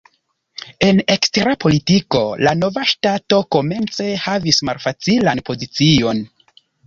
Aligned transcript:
En 0.85 1.01
ekstera 1.15 1.51
politiko 1.65 2.21
la 2.47 2.53
nova 2.63 2.85
ŝtato 2.93 3.41
komence 3.57 4.09
havis 4.25 4.61
malfacilan 4.71 5.43
pozicion. 5.51 6.25